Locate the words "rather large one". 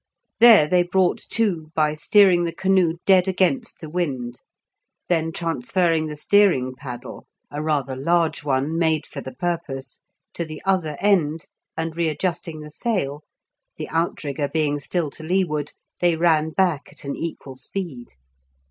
7.61-8.79